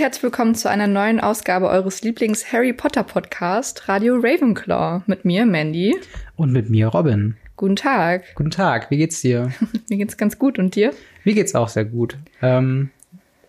[0.00, 5.02] Herzlich willkommen zu einer neuen Ausgabe eures Lieblings-Harry Potter Podcast, Radio Ravenclaw.
[5.04, 5.94] Mit mir, Mandy.
[6.36, 7.36] Und mit mir, Robin.
[7.58, 8.34] Guten Tag.
[8.34, 9.52] Guten Tag, wie geht's dir?
[9.90, 10.94] mir geht's ganz gut und dir?
[11.24, 12.16] Mir geht's auch sehr gut.
[12.40, 12.88] Ähm,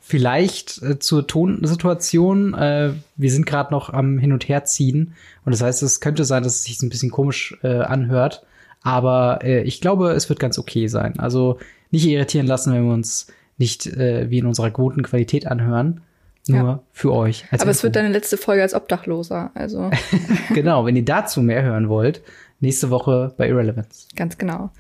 [0.01, 2.53] vielleicht äh, zur Tonsituation.
[2.53, 5.13] Äh, wir sind gerade noch am Hin- und Herziehen.
[5.45, 8.45] Und das heißt, es könnte sein, dass es sich ein bisschen komisch äh, anhört.
[8.81, 11.17] Aber äh, ich glaube, es wird ganz okay sein.
[11.17, 11.59] Also
[11.91, 16.01] nicht irritieren lassen, wenn wir uns nicht äh, wie in unserer guten Qualität anhören.
[16.47, 16.83] Nur ja.
[16.91, 17.45] für euch.
[17.51, 17.69] Aber Info.
[17.69, 19.51] es wird deine letzte Folge als Obdachloser.
[19.53, 19.91] Also.
[20.53, 22.21] genau, wenn ihr dazu mehr hören wollt,
[22.59, 24.07] nächste Woche bei Irrelevance.
[24.15, 24.71] Ganz genau.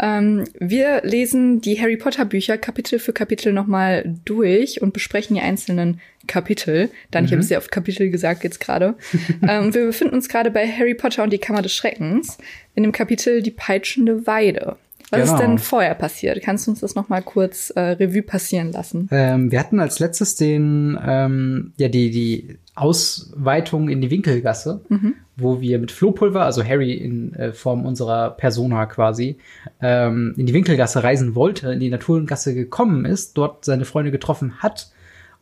[0.00, 5.42] Ähm, wir lesen die Harry Potter Bücher Kapitel für Kapitel nochmal durch und besprechen die
[5.42, 6.90] einzelnen Kapitel.
[7.10, 7.26] Dann, mhm.
[7.26, 8.94] ich habe sehr oft Kapitel gesagt jetzt gerade.
[9.48, 12.38] ähm, wir befinden uns gerade bei Harry Potter und die Kammer des Schreckens
[12.74, 14.76] in dem Kapitel Die peitschende Weide.
[15.20, 15.34] Was genau.
[15.34, 16.42] ist denn vorher passiert?
[16.42, 19.08] Kannst du uns das noch mal kurz äh, Revue passieren lassen?
[19.10, 25.14] Ähm, wir hatten als letztes den ähm, ja die die Ausweitung in die Winkelgasse, mhm.
[25.36, 29.36] wo wir mit Flohpulver, also Harry in äh, Form unserer Persona quasi,
[29.80, 34.58] ähm, in die Winkelgasse reisen wollte, in die Naturgasse gekommen ist, dort seine Freunde getroffen
[34.58, 34.90] hat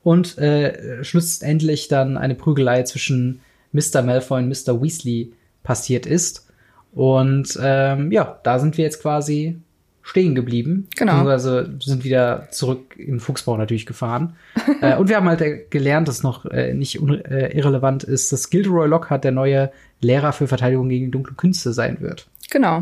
[0.02, 3.40] und äh, schlussendlich dann eine Prügelei zwischen
[3.72, 4.02] Mr.
[4.02, 4.82] Malfoy und Mr.
[4.82, 6.48] Weasley passiert ist.
[6.92, 9.58] Und ähm, ja, da sind wir jetzt quasi
[10.02, 10.88] stehen geblieben.
[10.96, 11.26] Genau.
[11.26, 14.36] Also sind wieder zurück in Fuchsbau natürlich gefahren.
[14.80, 18.50] äh, und wir haben halt äh, gelernt, dass noch äh, nicht äh, irrelevant ist, dass
[18.50, 22.26] Gilderoy Lockhart der neue Lehrer für Verteidigung gegen dunkle Künste sein wird.
[22.50, 22.80] Genau.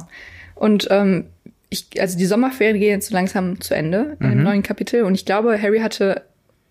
[0.55, 1.27] Und ähm,
[1.69, 4.31] ich, also die Sommerferien gehen jetzt so langsam zu Ende mhm.
[4.31, 5.05] dem neuen Kapitel.
[5.05, 6.23] Und ich glaube, Harry hatte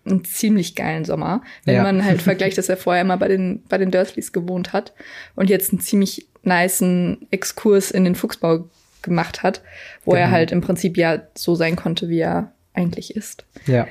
[0.04, 1.82] einen ziemlich geilen Sommer, wenn ja.
[1.82, 4.92] man halt vergleicht, dass er vorher immer bei den, bei den Dursleys gewohnt hat
[5.36, 8.68] und jetzt einen ziemlich niceen Exkurs in den Fuchsbau
[9.02, 9.62] gemacht hat,
[10.04, 10.22] wo genau.
[10.22, 13.44] er halt im Prinzip ja so sein konnte, wie er eigentlich ist.
[13.66, 13.86] Ja.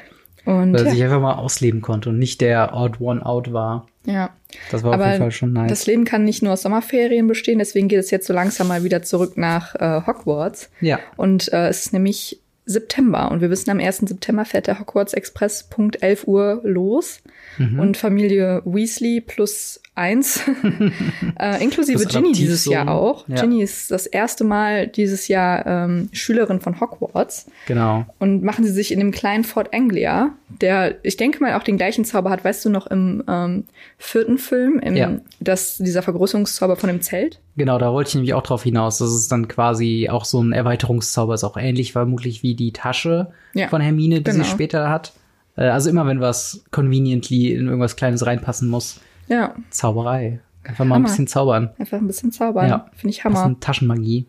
[0.45, 0.91] Und Weil er ja.
[0.91, 3.87] sich einfach mal ausleben konnte und nicht der Odd One Out war.
[4.05, 4.31] Ja.
[4.71, 5.69] Das war Aber auf jeden Fall schon nice.
[5.69, 8.83] Das Leben kann nicht nur aus Sommerferien bestehen, deswegen geht es jetzt so langsam mal
[8.83, 10.71] wieder zurück nach äh, Hogwarts.
[10.81, 10.99] Ja.
[11.17, 13.31] Und äh, es ist nämlich September.
[13.31, 13.97] Und wir wissen, am 1.
[13.97, 17.21] September fährt der Hogwarts Express Punkt 11 Uhr los.
[17.57, 17.79] Mhm.
[17.79, 20.41] Und Familie Weasley plus eins,
[21.39, 23.27] äh, inklusive Ginny dieses Jahr auch.
[23.27, 23.41] Ja.
[23.41, 27.47] Ginny ist das erste Mal dieses Jahr ähm, Schülerin von Hogwarts.
[27.67, 28.05] Genau.
[28.19, 31.77] Und machen sie sich in dem kleinen Fort Anglia, der, ich denke mal, auch den
[31.77, 33.65] gleichen Zauber hat, weißt du noch, im ähm,
[33.97, 35.17] vierten Film, im, ja.
[35.39, 37.39] das, dieser Vergrößerungszauber von dem Zelt.
[37.55, 38.97] Genau, da wollte ich nämlich auch drauf hinaus.
[38.97, 43.31] Das ist dann quasi auch so ein Erweiterungszauber, ist auch ähnlich vermutlich wie die Tasche
[43.53, 43.67] ja.
[43.67, 44.43] von Hermine, die genau.
[44.43, 45.13] sie später hat.
[45.55, 48.99] Äh, also immer, wenn was conveniently in irgendwas Kleines reinpassen muss.
[49.27, 49.53] Ja.
[49.69, 50.39] Zauberei.
[50.63, 51.05] Einfach mal Hammer.
[51.05, 51.71] ein bisschen zaubern.
[51.77, 52.69] Einfach ein bisschen zaubern.
[52.69, 52.85] Ja.
[52.93, 53.43] Finde ich Hammer.
[53.43, 54.25] Bisschen Taschenmagie.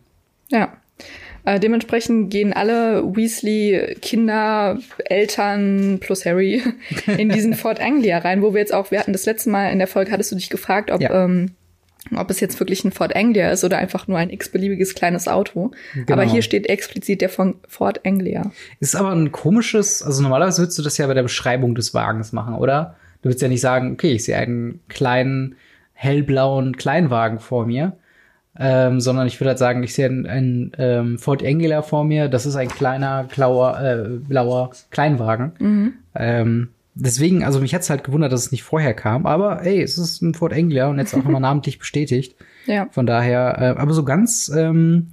[0.49, 0.73] Ja.
[1.43, 6.61] Äh, dementsprechend gehen alle Weasley Kinder, Eltern plus Harry
[7.17, 9.79] in diesen Fort Anglia rein, wo wir jetzt auch, wir hatten das letzte Mal in
[9.79, 11.25] der Folge, hattest du dich gefragt, ob ja.
[11.25, 11.51] ähm,
[12.15, 15.71] ob es jetzt wirklich ein Ford Anglia ist oder einfach nur ein x-beliebiges kleines Auto.
[15.93, 16.13] Genau.
[16.13, 18.51] Aber hier steht explizit der von Ford Anglia.
[18.79, 22.33] Ist aber ein komisches, also normalerweise würdest du das ja bei der Beschreibung des Wagens
[22.33, 22.95] machen, oder?
[23.21, 25.55] Du würdest ja nicht sagen, okay, ich sehe einen kleinen,
[25.93, 27.97] hellblauen Kleinwagen vor mir,
[28.59, 32.27] ähm, sondern ich würde halt sagen, ich sehe einen, einen ähm, Ford Anglia vor mir,
[32.27, 35.53] das ist ein kleiner, blauer, äh, blauer Kleinwagen.
[35.59, 35.93] Mhm.
[36.15, 39.97] Ähm, deswegen, also mich hat's halt gewundert, dass es nicht vorher kam, aber ey, es
[39.97, 42.35] ist ein Ford Anglia und jetzt auch nochmal namentlich bestätigt.
[42.65, 42.87] Ja.
[42.91, 45.07] Von daher, äh, aber so ganz, ähm,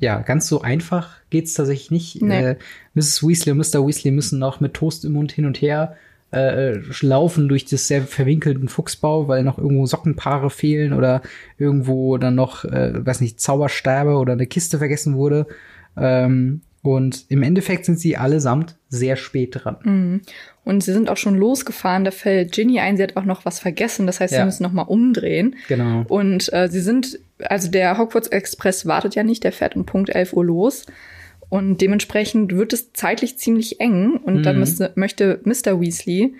[0.00, 2.22] ja, ganz so einfach geht's tatsächlich nicht.
[2.22, 2.42] Nee.
[2.42, 2.56] Äh,
[2.94, 3.26] Mrs.
[3.26, 3.86] Weasley und Mr.
[3.86, 5.96] Weasley müssen noch mit Toast im Mund hin und her
[6.32, 11.22] äh, laufen durch das sehr verwinkelten Fuchsbau, weil noch irgendwo Sockenpaare fehlen oder
[11.58, 15.46] irgendwo dann noch, äh, weiß nicht, Zauberstäbe oder eine Kiste vergessen wurde.
[15.96, 19.76] Ähm, und im Endeffekt sind sie allesamt sehr spät dran.
[19.82, 20.20] Mhm.
[20.64, 22.04] Und sie sind auch schon losgefahren.
[22.04, 24.06] Da fällt Ginny ein, sie hat auch noch was vergessen.
[24.06, 24.40] Das heißt, ja.
[24.40, 25.56] sie müssen noch mal umdrehen.
[25.68, 26.04] Genau.
[26.08, 30.10] Und äh, sie sind, also der Hogwarts Express wartet ja nicht, der fährt um Punkt
[30.10, 30.86] 11 Uhr los.
[31.50, 34.16] Und dementsprechend wird es zeitlich ziemlich eng.
[34.24, 34.42] Und mhm.
[34.42, 35.80] dann müsste, möchte Mr.
[35.80, 36.34] Weasley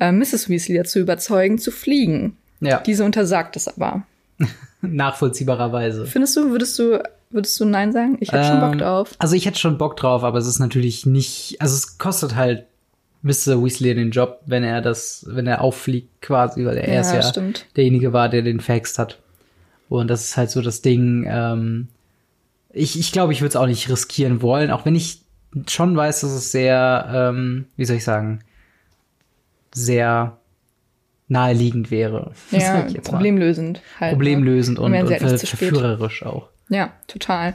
[0.00, 0.48] äh, Mrs.
[0.48, 2.36] Weasley dazu überzeugen, zu fliegen.
[2.60, 2.80] Ja.
[2.80, 4.04] Diese untersagt es aber.
[4.80, 6.06] Nachvollziehbarerweise.
[6.06, 7.00] Findest du, würdest du
[7.30, 8.16] Würdest du Nein sagen?
[8.20, 9.10] Ich hätte ähm, schon Bock ähm, drauf.
[9.18, 12.66] Also ich hätte schon Bock drauf, aber es ist natürlich nicht, also es kostet halt
[13.22, 13.60] Mr.
[13.60, 17.22] Weasley den Job, wenn er das, wenn er auffliegt quasi, weil er ja, erst ja
[17.22, 17.66] stimmt.
[17.74, 19.18] derjenige war, der den faxt hat.
[19.88, 21.88] Und das ist halt so das Ding, ähm,
[22.74, 25.22] ich, ich glaube, ich würde es auch nicht riskieren wollen, auch wenn ich
[25.68, 28.40] schon weiß, dass es sehr, ähm, wie soll ich sagen,
[29.72, 30.38] sehr
[31.28, 32.32] naheliegend wäre.
[32.50, 33.80] Ja, problemlösend.
[34.00, 34.16] Halt, ne?
[34.16, 36.48] problemlösend und, und, und halt verführerisch auch.
[36.68, 37.54] Ja, total.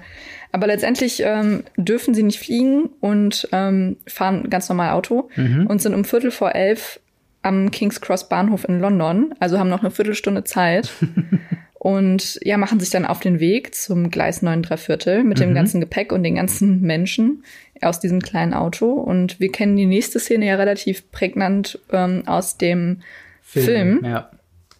[0.51, 5.67] Aber letztendlich ähm, dürfen sie nicht fliegen und ähm, fahren ganz normal Auto mhm.
[5.67, 6.99] und sind um Viertel vor elf
[7.41, 10.91] am King's Cross Bahnhof in London, also haben noch eine Viertelstunde Zeit.
[11.79, 15.49] und ja, machen sich dann auf den Weg zum Gleis 9 3 Viertel mit dem
[15.51, 15.55] Mhm.
[15.55, 17.43] ganzen Gepäck und den ganzen Menschen
[17.81, 18.91] aus diesem kleinen Auto.
[18.91, 23.01] Und wir kennen die nächste Szene ja relativ prägnant ähm, aus dem
[23.41, 24.29] Film, Ja.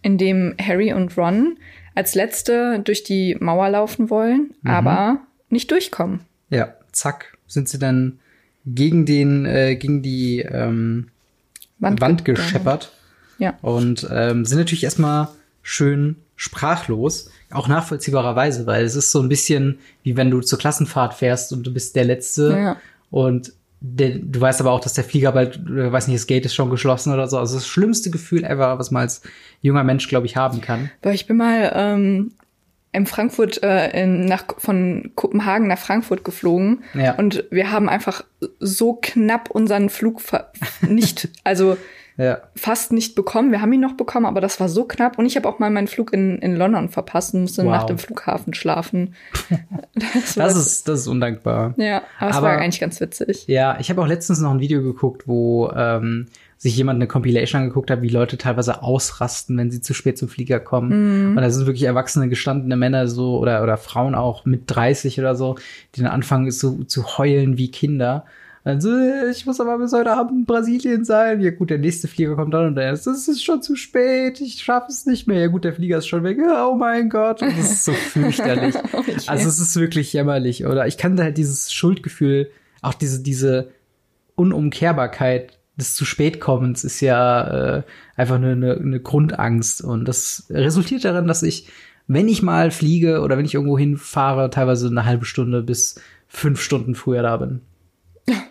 [0.02, 1.56] in dem Harry und Ron
[1.94, 4.70] als Letzte durch die Mauer laufen wollen, Mhm.
[4.70, 6.20] aber nicht durchkommen.
[6.50, 8.18] Ja, zack, sind sie dann
[8.66, 11.08] gegen den, äh, gegen die ähm,
[11.78, 12.92] Wand Wand, ge- gescheppert
[13.38, 13.58] Ja.
[13.62, 15.28] und ähm, sind natürlich erstmal
[15.62, 21.12] schön sprachlos, auch nachvollziehbarerweise, weil es ist so ein bisschen wie wenn du zur Klassenfahrt
[21.12, 22.76] fährst und du bist der Letzte Ja.
[23.10, 23.52] und
[23.82, 26.54] der, du weißt aber auch, dass der Flieger bald, äh, weiß nicht, das Gate ist
[26.54, 27.38] schon geschlossen oder so.
[27.38, 29.20] Also das schlimmste Gefühl ever, was man als
[29.60, 30.90] junger Mensch, glaube ich, haben kann.
[31.02, 32.32] Boah, ich bin mal ähm,
[32.92, 36.84] in Frankfurt, äh, in, nach, von Kopenhagen nach Frankfurt geflogen.
[36.94, 37.16] Ja.
[37.16, 38.24] Und wir haben einfach
[38.60, 40.52] so knapp unseren Flug ver
[40.88, 41.76] nicht, also
[42.20, 42.38] Ja.
[42.54, 43.50] fast nicht bekommen.
[43.50, 45.18] Wir haben ihn noch bekommen, aber das war so knapp.
[45.18, 47.70] Und ich habe auch mal meinen Flug in, in London verpasst und musste Wow.
[47.72, 49.14] nach dem Flughafen schlafen.
[49.94, 51.74] Das, Das ist, das ist undankbar.
[51.76, 53.44] ja, aber es aber- war eigentlich ganz witzig.
[53.48, 56.26] Ja, ich habe auch letztens noch ein Video geguckt, wo ähm,
[56.56, 60.28] sich jemand eine Compilation angeguckt hat, wie Leute teilweise ausrasten, wenn sie zu spät zum
[60.28, 61.30] Flieger kommen.
[61.30, 65.34] Und da sind wirklich erwachsene, gestandene Männer so oder, oder Frauen auch mit 30 oder
[65.34, 65.56] so,
[65.94, 68.24] die dann anfangen so zu heulen wie Kinder.
[68.62, 68.90] Also,
[69.30, 71.40] ich muss aber bis heute Abend in Brasilien sein.
[71.40, 74.40] Ja gut, der nächste Flieger kommt dann und dann ist, es ist schon zu spät,
[74.40, 75.40] ich schaffe es nicht mehr.
[75.40, 76.38] Ja gut, der Flieger ist schon weg.
[76.40, 77.40] Oh mein Gott.
[77.40, 78.74] Und das ist so fürchterlich.
[79.26, 80.66] Also es ist wirklich jämmerlich.
[80.66, 82.50] Oder ich kann halt dieses Schuldgefühl,
[82.82, 83.70] auch diese, diese
[84.34, 87.82] Unumkehrbarkeit des zu spät kommens ist ja äh,
[88.16, 89.82] einfach eine, eine, eine Grundangst.
[89.82, 91.68] Und das resultiert darin, dass ich,
[92.06, 96.60] wenn ich mal fliege oder wenn ich irgendwo hinfahre, teilweise eine halbe Stunde bis fünf
[96.60, 97.62] Stunden früher da bin.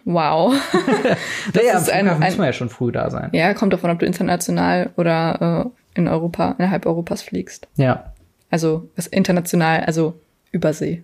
[0.05, 0.53] Wow.
[1.53, 3.29] naja, ist am ein- ein- muss man ja schon früh da sein.
[3.33, 7.67] ja, kommt davon, ob du international oder äh, in Europa, innerhalb Europas fliegst.
[7.75, 8.13] Ja,
[8.49, 10.19] Also international, also
[10.51, 11.03] Übersee.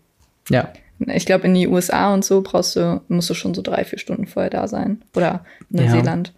[0.49, 0.69] ja.
[1.07, 3.99] Ich glaube, in die USA und so brauchst du, musst du schon so drei, vier
[3.99, 5.01] Stunden vorher da sein.
[5.13, 6.31] Oder Neuseeland.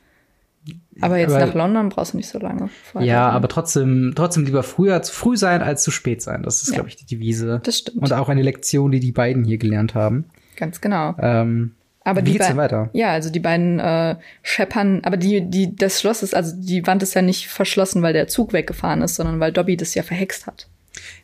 [1.00, 3.08] Aber jetzt Aber- nach London brauchst du nicht so lange vorher.
[3.08, 6.42] Ja, aber trotzdem, trotzdem lieber früher zu früh sein als zu spät sein.
[6.42, 6.74] Das ist, Ja.
[6.76, 7.62] glaube ich, die Devise.
[7.64, 7.98] Das stimmt.
[8.02, 10.26] Und auch eine Lektion, die die beiden hier gelernt haben.
[10.56, 11.14] Ganz genau.
[11.20, 11.76] Ähm,
[12.08, 12.90] Aber wie die geht's denn weiter?
[12.94, 17.04] Ja, also die beiden äh, scheppern, aber die, die, das Schloss ist, also die Wand
[17.04, 20.48] ist ja nicht verschlossen, weil der Zug weggefahren ist, sondern weil Dobby das ja verhext
[20.48, 20.68] hat.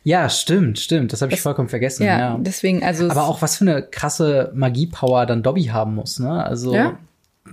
[0.02, 1.12] Ja, stimmt, stimmt.
[1.12, 2.04] Das habe ich Das- vollkommen vergessen.
[2.04, 2.38] Ja, Ja.
[2.38, 3.08] deswegen, also.
[3.08, 6.44] Aber auch was für eine krasse Magiepower dann Dobby haben muss, ne?
[6.44, 6.98] Also Ja.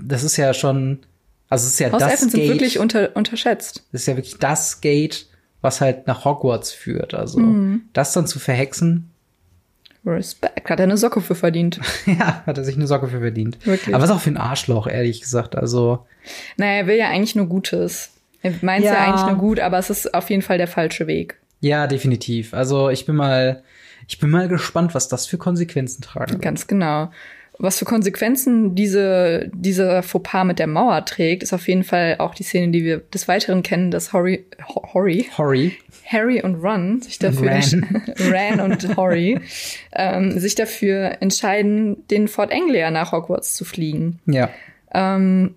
[0.03, 0.99] das ist ja schon,
[1.49, 3.85] also es ist ja das Hauselfen sind Gate, wirklich unter, unterschätzt.
[3.93, 5.27] das ist ja wirklich das Gate,
[5.61, 7.13] was halt nach Hogwarts führt.
[7.13, 7.83] Also Mhm.
[7.93, 9.10] das dann zu verhexen,
[10.05, 11.79] Respekt, hat er eine Socke für verdient.
[12.05, 13.63] ja, hat er sich eine Socke für verdient.
[13.65, 13.93] Wirklich.
[13.93, 15.55] Aber was auch für ein Arschloch, ehrlich gesagt.
[15.55, 16.05] Also
[16.57, 18.11] Naja, er will ja eigentlich nur Gutes.
[18.41, 18.93] Er meint ja.
[18.93, 19.05] Ja.
[19.05, 21.37] eigentlich nur gut, aber es ist auf jeden Fall der falsche Weg.
[21.59, 22.53] ja, definitiv.
[22.55, 23.61] Also ich bin mal,
[24.07, 26.41] ich bin mal gespannt, was das für Konsequenzen tragen wird.
[26.41, 27.11] Ganz genau.
[27.61, 32.33] Was für Konsequenzen diese, dieser Fauxpas mit der Mauer trägt, ist auf jeden Fall auch
[32.33, 35.77] die Szene, die wir des Weiteren kennen, dass Horry, Ho- Horry, Horry.
[36.07, 38.03] Harry und Ron sich dafür Ran.
[38.19, 39.39] Ran und Horry
[39.93, 44.19] ähm, sich dafür entscheiden, den Fort Anglia nach Hogwarts zu fliegen.
[44.25, 44.49] Ja.
[44.93, 45.55] Ähm,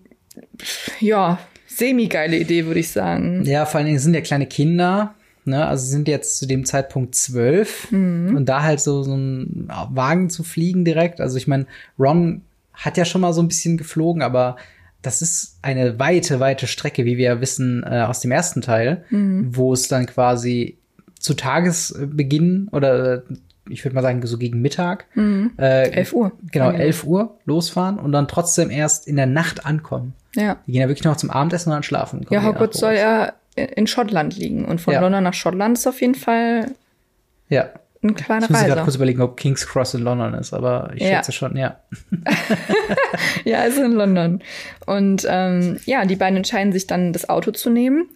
[1.01, 3.43] ja, semi-geile Idee, würde ich sagen.
[3.45, 5.15] Ja, vor allen Dingen sind ja kleine Kinder,
[5.47, 5.67] ne?
[5.67, 10.31] Also sie sind jetzt zu dem Zeitpunkt zwölf und da halt so, so ein Wagen
[10.31, 11.21] zu fliegen direkt.
[11.21, 11.67] Also ich meine,
[11.99, 14.57] Ron hat ja schon mal so ein bisschen geflogen, aber
[15.03, 19.05] das ist eine weite, weite Strecke, wie wir ja wissen äh, aus dem ersten Teil,
[19.11, 20.79] wo es dann quasi
[21.19, 23.23] zu Tagesbeginn oder äh,
[23.69, 26.33] ich würde mal sagen so gegen Mittag, äh, 11 Uhr.
[26.53, 26.87] genau Angenehm.
[26.87, 30.15] 11 Uhr losfahren und dann trotzdem erst in der Nacht ankommen.
[30.35, 30.59] Ja.
[30.67, 32.27] Die gehen ja wirklich noch zum Abendessen und dann schlafen.
[32.31, 34.65] Ja, Hogwarts soll ja in Schottland liegen.
[34.65, 35.01] Und von Ja.
[35.01, 36.73] London nach Schottland ist auf jeden Fall
[37.49, 37.71] Ja,
[38.03, 38.83] eine kleine ich muss gerade Reise.
[38.85, 41.17] kurz überlegen, ob King's Cross in London ist, aber ich Ja.
[41.17, 41.79] schätze schon, ja.
[43.45, 44.43] Ja, ist in London.
[44.87, 48.09] Und ähm, ja, die beiden entscheiden sich dann, das Auto zu nehmen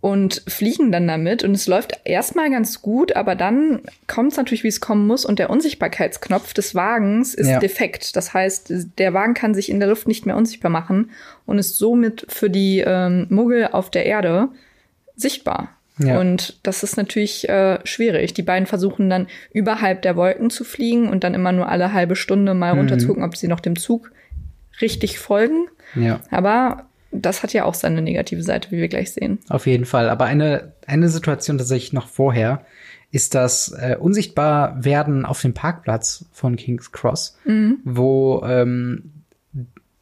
[0.00, 1.42] und fliegen dann damit.
[1.42, 5.24] Und es läuft erstmal ganz gut, aber dann kommt es natürlich, wie es kommen muss.
[5.24, 7.58] Und der Unsichtbarkeitsknopf des Wagens ist Ja.
[7.58, 8.14] defekt.
[8.16, 11.10] Das heißt, der Wagen kann sich in der Luft nicht mehr unsichtbar machen
[11.46, 14.48] und ist somit für die ähm, Muggel auf der Erde
[15.18, 15.70] sichtbar.
[16.00, 16.20] Ja.
[16.20, 18.32] Und das ist natürlich äh, schwierig.
[18.32, 22.14] Die beiden versuchen dann überhalb der Wolken zu fliegen und dann immer nur alle halbe
[22.14, 22.78] Stunde mal Mhm.
[22.80, 24.12] runter zu gucken, ob sie noch dem Zug
[24.80, 25.66] richtig folgen.
[25.96, 29.38] Ja, Aber das hat ja auch seine negative Seite, wie wir gleich sehen.
[29.48, 30.08] auf jeden Fall.
[30.08, 32.64] Aber eine, eine Situation tatsächlich noch vorher
[33.10, 37.78] ist das äh, unsichtbar werden auf dem Parkplatz von King's Cross, Mhm.
[37.84, 39.10] wo ähm,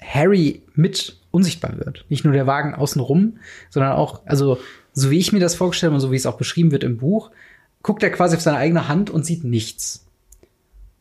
[0.02, 2.04] Harry mit unsichtbar wird.
[2.08, 3.38] Nicht nur der Wagen außenrum,
[3.70, 4.58] sondern auch, also
[4.96, 6.96] so wie ich mir das vorgestellt habe und so wie es auch beschrieben wird im
[6.96, 7.30] Buch,
[7.82, 10.06] guckt er quasi auf seine eigene Hand und sieht nichts.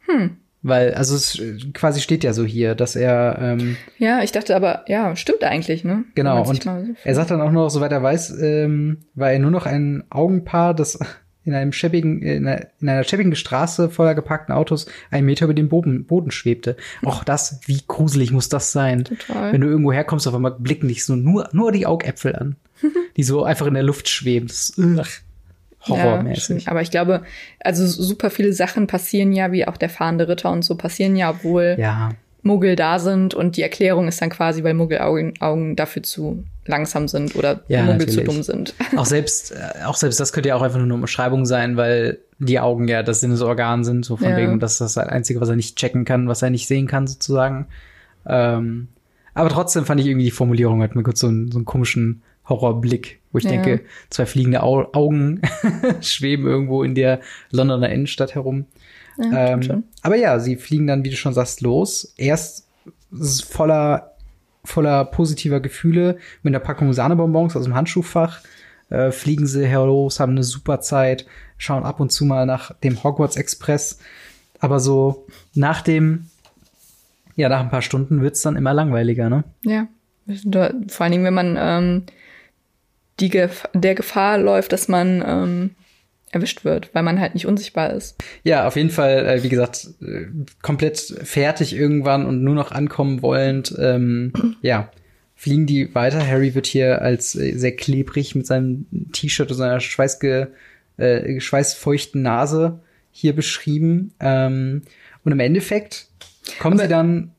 [0.02, 0.38] Hm.
[0.62, 1.42] Weil, also es
[1.74, 3.38] quasi steht ja so hier, dass er.
[3.40, 6.04] Ähm, ja, ich dachte aber, ja, stimmt eigentlich, ne?
[6.16, 6.70] Genau, und so
[7.04, 10.74] er sagt dann auch noch, soweit er weiß, ähm, war er nur noch ein Augenpaar,
[10.74, 11.00] das
[11.46, 15.54] in einem schäbigen, in einer, in einer schäbigen Straße voller geparkten Autos einen Meter über
[15.54, 16.76] dem Boden, Boden schwebte.
[17.04, 19.04] Auch das, wie gruselig muss das sein?
[19.04, 19.54] Total.
[19.54, 22.56] Wenn du irgendwo herkommst, auf einmal blicken dich so nur, nur die Augäpfel an,
[23.18, 24.48] die so einfach in der Luft schweben.
[24.48, 25.06] Das ist, ugh,
[25.88, 26.66] horrormäßig.
[26.66, 27.24] Ja, aber ich glaube,
[27.60, 31.30] also super viele Sachen passieren ja, wie auch der fahrende Ritter und so passieren ja,
[31.30, 32.12] obwohl ja.
[32.42, 37.08] Muggel da sind und die Erklärung ist dann quasi, weil Muggelaugen Augen dafür zu langsam
[37.08, 38.16] sind oder ja, Muggel natürlich.
[38.16, 38.74] zu dumm sind.
[38.96, 42.20] Auch selbst, äh, auch selbst das könnte ja auch einfach nur eine Beschreibung sein, weil
[42.40, 44.38] die Augen ja das Sinnesorgan sind, so von ja.
[44.38, 47.08] wegen, dass das das Einzige, was er nicht checken kann, was er nicht sehen kann,
[47.08, 47.68] sozusagen.
[48.26, 48.88] Ähm,
[49.34, 52.24] aber trotzdem fand ich irgendwie die Formulierung hat mir kurz so einen, so einen komischen
[52.48, 53.52] Horrorblick, wo ich ja.
[53.52, 55.42] denke, zwei fliegende Au Augen
[56.02, 57.20] schweben irgendwo in der
[57.52, 58.66] Londoner Innenstadt herum.
[59.18, 62.14] Ja, ähm, aber ja, sie fliegen dann, wie du schon sagst, los.
[62.18, 62.68] Erst
[63.48, 64.16] voller,
[64.64, 68.42] voller positiver Gefühle mit einer Packung Sahnebonbons aus dem Handschuhfach.
[68.90, 71.26] Äh, fliegen sie los, haben eine super Zeit,
[71.58, 74.00] schauen ab und zu mal nach dem Hogwarts Express.
[74.60, 76.28] Aber so nach dem,
[77.36, 79.44] ja, nach ein paar Stunden wird's dann immer langweiliger, ne?
[79.64, 79.88] Ja.
[80.28, 82.04] Vor allen Dingen, wenn man ähm,
[83.20, 85.76] die Gef der Gefahr läuft, dass man ähm,
[86.32, 88.22] erwischt wird, weil man halt nicht unsichtbar ist.
[88.44, 90.26] Ja, auf jeden Fall, äh, wie gesagt, äh,
[90.62, 94.92] komplett fertig irgendwann und nur noch ankommen wollend, ähm, ja,
[95.36, 96.26] fliegen die weiter.
[96.26, 100.52] Harry wird hier als äh, sehr klebrig mit seinem T-Shirt und seiner schweißge,
[100.98, 102.82] äh, schweißfeuchten Nase
[103.12, 104.14] hier beschrieben.
[104.20, 104.82] Ähm,
[105.24, 106.08] und im Endeffekt
[106.60, 107.32] kommen Aber sie dann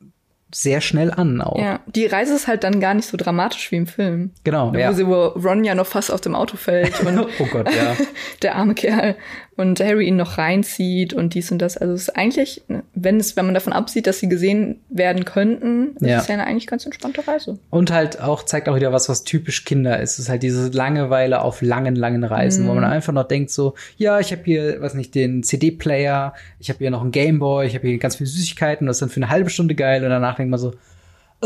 [0.52, 1.58] sehr schnell an auch.
[1.58, 4.30] Ja, die Reise ist halt dann gar nicht so dramatisch wie im Film.
[4.44, 4.92] Genau, wo ja.
[4.92, 7.96] Sie, wo Ron ja noch fast auf dem Auto fällt und oh Gott, ja.
[8.42, 9.16] der arme Kerl
[9.56, 11.76] und Harry ihn noch reinzieht und dies und das.
[11.76, 12.62] Also es ist eigentlich,
[12.94, 16.16] wenn es, wenn man davon absieht, dass sie gesehen werden könnten, ja.
[16.16, 17.58] ist es ja eine eigentlich ganz entspannte Reise.
[17.70, 20.14] Und halt auch zeigt auch wieder was, was typisch Kinder ist.
[20.14, 22.68] Es ist halt diese Langeweile auf langen, langen Reisen, mhm.
[22.68, 26.68] wo man einfach noch denkt so, ja, ich habe hier, was nicht, den CD-Player, ich
[26.68, 29.20] habe hier noch einen Gameboy, ich habe hier ganz viele Süßigkeiten, das ist dann für
[29.20, 30.74] eine halbe Stunde geil und danach denkt man so,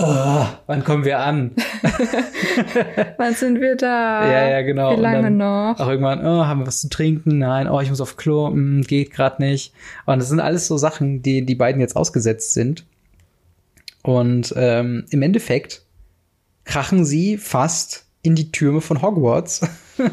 [0.02, 1.52] Oh, wann kommen wir an?
[3.18, 4.30] wann sind wir da?
[4.30, 4.96] Ja, ja, genau.
[4.96, 5.78] Wie lange noch?
[5.78, 7.38] Auch irgendwann, oh, haben wir was zu trinken?
[7.38, 9.74] Nein, oh, ich muss auf Klo, hm, geht gerade nicht.
[10.06, 12.86] Und das sind alles so Sachen, die die beiden jetzt ausgesetzt sind.
[14.02, 15.82] Und ähm, im Endeffekt
[16.64, 19.68] krachen sie fast in die Türme von Hogwarts,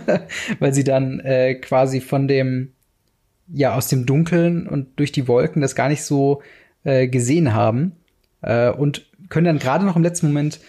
[0.60, 2.74] weil sie dann äh, quasi von dem,
[3.48, 6.41] ja, aus dem Dunkeln und durch die Wolken das gar nicht so
[6.84, 7.94] äh, gesehen haben.
[8.41, 10.60] Äh, und können dann gerade noch im letzten Moment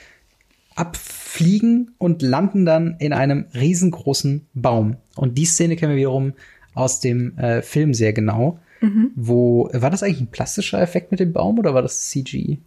[0.75, 4.97] abfliegen und landen dann in einem riesengroßen Baum.
[5.17, 6.35] Und die Szene kennen wir wiederum
[6.75, 8.61] aus dem äh, Film sehr genau.
[8.81, 9.11] Mhm.
[9.17, 12.59] Wo war das eigentlich ein plastischer Effekt mit dem Baum oder war das CG?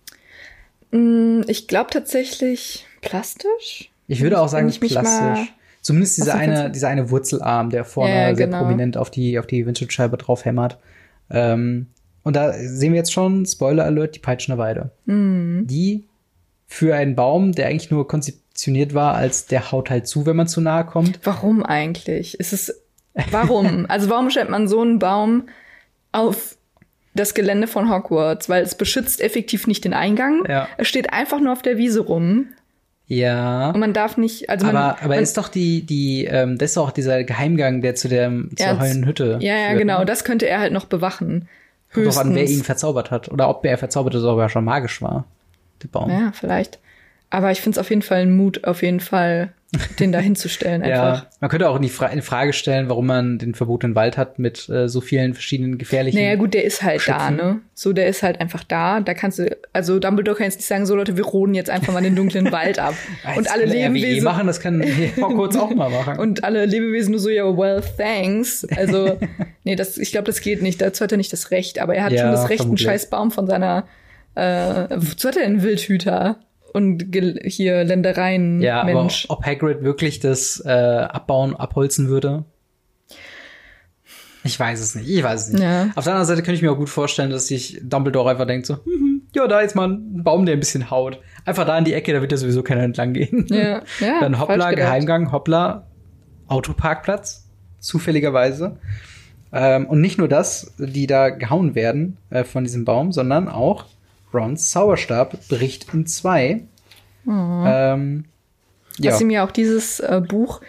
[0.92, 3.90] Mm, ich glaube tatsächlich plastisch.
[4.08, 5.54] Ich würde auch sagen plastisch.
[5.82, 8.60] Zumindest dieser eine, dieser eine Wurzelarm, der vorne ja, sehr genau.
[8.60, 10.78] prominent auf die, auf die Windschutzscheibe drauf hämmert.
[11.32, 11.88] Ähm,
[12.24, 14.92] und da sehen wir jetzt schon, Spoiler Alert, die Peitschner Weide.
[15.06, 15.66] Mhm.
[15.68, 16.06] Die
[16.68, 20.48] für einen Baum, der eigentlich nur konzeptioniert war, als der haut halt zu, wenn man
[20.48, 21.20] zu nahe kommt.
[21.24, 22.40] Warum eigentlich?
[22.40, 22.82] Ist es,
[23.30, 23.86] warum?
[23.90, 25.50] also warum stellt man so einen Baum
[26.12, 26.56] auf
[27.14, 28.48] das Gelände von Hogwarts?
[28.48, 30.44] Weil es beschützt effektiv nicht den Eingang.
[30.48, 30.68] Ja.
[30.78, 32.48] Es steht einfach nur auf der Wiese rum.
[33.08, 33.72] Ja.
[33.72, 36.72] Und man darf nicht, also man, aber, aber man, ist doch die, die, ähm, das
[36.72, 39.40] ist auch dieser Geheimgang, der zu der, zur heulen Hütte.
[39.42, 40.00] Ja, ja, führt, genau.
[40.00, 40.06] Ne?
[40.06, 41.50] Das könnte er halt noch bewachen.
[41.94, 43.30] Kommt drauf an, wer ihn verzaubert hat.
[43.30, 45.26] Oder ob er verzaubert ist, sogar schon magisch war.
[45.84, 46.10] Der Baum.
[46.10, 46.80] Ja, vielleicht.
[47.30, 49.54] Aber ich finde es auf jeden Fall ein Mut, auf jeden Fall
[50.00, 51.24] den da hinzustellen einfach.
[51.24, 54.18] ja, man könnte auch in, die Fra in Frage stellen, warum man den verbotenen Wald
[54.18, 56.18] hat mit äh, so vielen verschiedenen gefährlichen.
[56.18, 57.38] Naja, gut, der ist halt Schöpfen.
[57.38, 57.62] da, ne?
[57.74, 59.00] So, der ist halt einfach da.
[59.00, 61.94] Da kannst du, also Dumbledore kann jetzt nicht sagen, so Leute, wir roden jetzt einfach
[61.94, 62.96] mal den dunklen Wald ab.
[63.38, 64.84] und alle Lebewesen machen, das kann
[65.18, 66.20] Hogwarts auch mal machen.
[66.20, 68.68] Und alle Lebewesen nur so, ja, well, thanks.
[68.76, 69.20] Also,
[69.64, 70.82] nee, das, ich glaube, das geht nicht.
[70.82, 71.80] Dazu hat er nicht das Recht.
[71.80, 72.88] Aber er hat ja, schon das Recht, vermutlich.
[72.88, 73.88] einen scheiß Baum von seiner,
[74.36, 76.38] äh, wozu hat er einen Wildhüter?
[76.74, 79.26] Und hier Ländereien ja, Mensch.
[79.30, 82.46] Aber ob Hagrid wirklich das äh, abbauen, abholzen würde?
[84.44, 85.10] Ich weiß es nicht.
[85.10, 85.64] Ich weiß es nicht.
[85.64, 85.92] Ja.
[85.96, 88.66] Auf der anderen Seite könnte ich mir auch gut vorstellen, dass sich Dumbledore einfach denkt
[88.66, 91.20] so, hm, ja, da ist mal ein Baum, der ein bisschen haut.
[91.46, 93.46] Einfach da in die Ecke, da wird ja sowieso keiner entlang gehen.
[93.50, 95.88] Ja, ja, Dann hoppla, Geheimgang, hoppla,
[96.48, 97.48] Autoparkplatz,
[97.80, 98.78] zufälligerweise.
[99.54, 103.86] Ähm, und nicht nur das, die da gehauen werden äh, von diesem Baum, sondern auch
[104.34, 106.64] Rons Zauberstab bricht in zwei.
[107.26, 107.32] Oh.
[107.32, 108.26] Ähm,
[108.98, 109.12] ja.
[109.12, 110.62] Was ihm ja auch dieses äh, Buch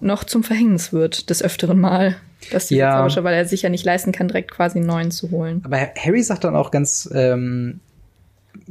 [0.00, 2.16] noch zum Verhängnis wird, des öfteren Mal.
[2.50, 2.96] Dass die Ja.
[2.96, 5.60] Zauberstab, weil er sich ja nicht leisten kann, direkt quasi einen neuen zu holen.
[5.64, 7.80] Aber Harry sagt dann auch ganz, ähm,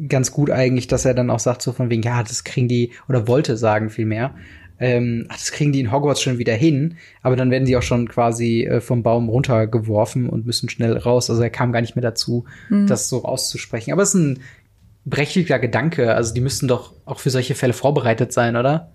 [0.08, 2.91] ganz gut eigentlich, dass er dann auch sagt, so von wegen, ja, das kriegen die,
[3.08, 4.34] oder wollte sagen vielmehr,
[4.79, 7.81] ähm, ach, das kriegen die in Hogwarts schon wieder hin, aber dann werden die auch
[7.81, 11.29] schon quasi äh, vom Baum runtergeworfen und müssen schnell raus.
[11.29, 13.91] Also er kam gar nicht mehr dazu, das so auszusprechen.
[13.91, 14.39] Aber es ist ein
[15.05, 16.13] berechtigter Gedanke.
[16.15, 18.91] Also die müssten doch auch für solche Fälle vorbereitet sein, oder?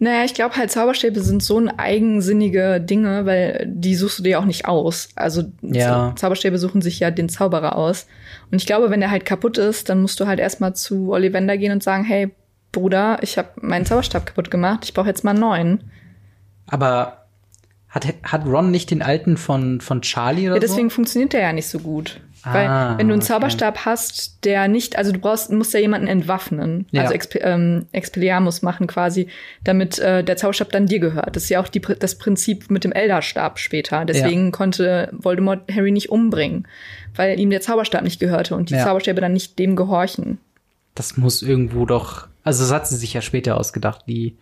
[0.00, 4.38] Naja, ich glaube halt, Zauberstäbe sind so ein eigensinnige Dinge, weil die suchst du dir
[4.38, 5.08] auch nicht aus.
[5.16, 6.14] Also Ja.
[6.16, 8.06] Zauberstäbe suchen sich ja den Zauberer aus.
[8.50, 11.56] Und ich glaube, wenn der halt kaputt ist, dann musst du halt erstmal zu Ollivander
[11.56, 12.30] gehen und sagen, hey,
[12.72, 15.90] Bruder, ich habe meinen Zauberstab kaputt gemacht, ich brauche jetzt mal einen neuen.
[16.66, 17.24] Aber
[17.88, 20.96] hat, hat Ron nicht den alten von, von Charlie oder Ja, deswegen so?
[20.96, 22.20] funktioniert der ja nicht so gut.
[22.42, 23.32] Ah, Weil wenn du einen okay.
[23.32, 27.02] Zauberstab hast, der nicht, also du brauchst, musst ja jemanden entwaffnen, Ja.
[27.02, 29.28] also Exp ähm, Expelliarmus machen quasi,
[29.64, 31.34] damit äh, der Zauberstab dann dir gehört.
[31.34, 34.04] Das ist ja auch die, das Prinzip mit dem Elderstab später.
[34.04, 36.68] Deswegen konnte Voldemort Harry nicht umbringen,
[37.16, 38.84] weil ihm der Zauberstab nicht gehörte und die Ja.
[38.84, 40.38] Zauberstäbe dann nicht dem gehorchen.
[40.98, 42.26] Das muss irgendwo doch.
[42.42, 44.36] Also, das hat sie sich ja später ausgedacht, die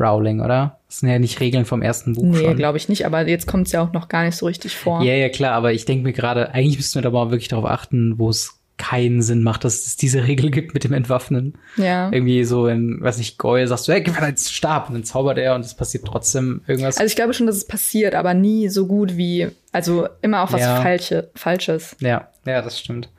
[0.00, 0.78] Rowling, oder?
[0.86, 3.66] Das sind ja nicht Regeln vom ersten Buch Nee, glaube ich nicht, aber jetzt kommt
[3.66, 5.02] es ja auch noch gar nicht so richtig vor.
[5.02, 7.66] Ja, ja, klar, aber ich denke mir gerade, eigentlich müssten wir da mal wirklich darauf
[7.66, 11.58] achten, wo es keinen Sinn macht, dass es diese Regel gibt mit dem Entwaffnen.
[11.76, 12.10] Ja.
[12.12, 15.04] Irgendwie so in, weiß nicht, Goyle sagst du, hey, gib mir deinen Stab und dann
[15.04, 16.96] zaubert er und es passiert trotzdem irgendwas.
[16.96, 20.52] Also ich glaube schon, dass es passiert, aber nie so gut wie, also immer auch
[20.52, 20.80] was Ja.
[20.80, 21.96] Falsche, Falsches.
[21.98, 23.10] ja, ja, das stimmt.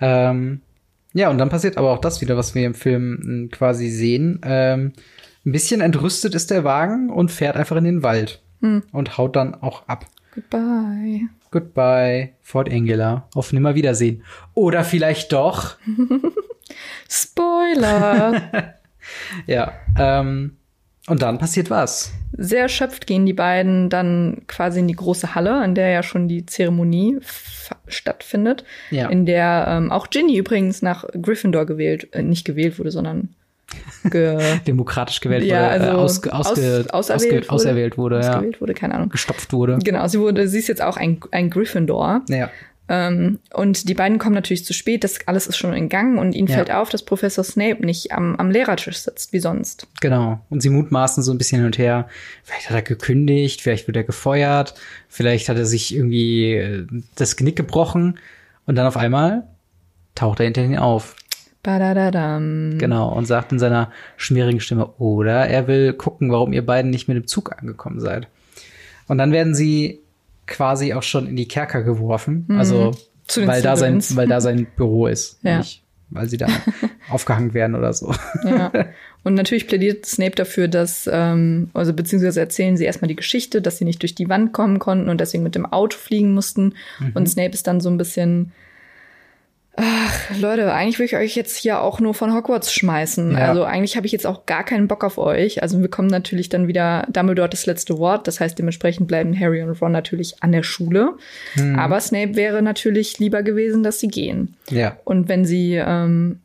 [0.00, 0.60] Ähm,
[1.12, 4.40] ja, und dann passiert aber auch das wieder, was wir im Film mh, quasi sehen.
[4.44, 4.92] Ähm,
[5.44, 8.40] ein bisschen entrüstet ist der Wagen und fährt einfach in den Wald
[8.92, 10.06] und haut dann auch ab.
[10.34, 11.22] Goodbye.
[11.50, 13.28] Goodbye, Fort Angela.
[13.34, 14.22] Auf Nimmerwiedersehen.
[14.54, 15.76] Oder vielleicht doch.
[17.08, 18.74] Spoiler.
[19.48, 19.72] Ja.
[19.98, 20.58] Ähm,
[21.08, 22.12] und dann passiert was.
[22.32, 26.28] Sehr erschöpft gehen die beiden dann quasi in die große Halle, in der ja schon
[26.28, 27.18] die Zeremonie
[27.88, 28.64] stattfindet.
[28.90, 29.08] Ja.
[29.08, 33.30] In der ähm, auch Ginny übrigens nach Gryffindor gewählt, äh, nicht gewählt wurde, sondern
[34.04, 38.30] ge Demokratisch gewählt ja, wurde, also äh, ausge, ausge, aus, auserwählt, ausge, auserwählt wurde, ja.
[38.30, 39.08] ausgewählt wurde, keine Ahnung.
[39.08, 39.78] Gestopft wurde.
[39.82, 42.22] Genau, sie wurde, sie ist jetzt auch ein, ein Gryffindor.
[42.28, 42.48] Ja.
[42.88, 46.34] Ähm, und die beiden kommen natürlich zu spät, das alles ist schon in Gang und
[46.34, 46.56] ihnen Ja.
[46.56, 49.86] fällt auf, dass Professor Snape nicht am, am Lehrertisch sitzt, wie sonst.
[50.00, 50.40] Genau.
[50.50, 52.08] Und sie mutmaßen so ein bisschen hin und her.
[52.42, 54.74] Vielleicht hat er gekündigt, vielleicht wird er gefeuert,
[55.08, 58.18] vielleicht hat er sich irgendwie äh, das Genick gebrochen.
[58.66, 59.44] Und dann auf einmal
[60.14, 61.16] taucht er hinter ihnen auf.
[61.62, 62.78] Badadadam.
[62.78, 63.12] Genau.
[63.14, 67.16] Und sagt in seiner schmierigen Stimme, oder er will gucken, warum ihr beiden nicht mit
[67.16, 68.26] dem Zug angekommen seid.
[69.08, 70.01] Und dann werden sie
[70.52, 72.46] quasi auch schon in die Kerker geworfen.
[72.56, 72.96] Also, Mhm.
[73.36, 75.38] Den weil da, sein, weil da sein Büro ist.
[75.42, 75.58] Ja.
[75.58, 76.48] Nicht, weil sie da
[77.08, 78.14] aufgehangen werden oder so.
[78.44, 78.70] Ja.
[79.24, 83.78] Und natürlich plädiert Snape dafür, dass, ähm, also beziehungsweise erzählen sie erstmal die Geschichte, dass
[83.78, 86.74] sie nicht durch die Wand kommen konnten und deswegen mit dem Auto fliegen mussten.
[87.14, 88.50] Und Snape ist dann so ein bisschen,
[89.76, 93.32] ach, Leute, eigentlich will ich euch jetzt hier auch nur von Hogwarts schmeißen.
[93.32, 93.48] Ja.
[93.48, 95.62] Also eigentlich habe ich jetzt auch gar keinen Bock auf euch.
[95.62, 98.26] Also wir kommen natürlich dann wieder, Dumbledore das letzte Wort.
[98.28, 101.14] Das heißt, dementsprechend bleiben Harry und Ron natürlich an der Schule.
[101.76, 104.56] Aber Snape wäre natürlich lieber gewesen, dass sie gehen.
[104.70, 104.96] ja.
[105.04, 106.40] Und wenn sie ähm,